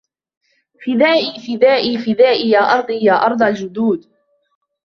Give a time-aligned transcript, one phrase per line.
[0.85, 4.09] فدائي فدائي فدائي يا أرضي يا أرض الجدود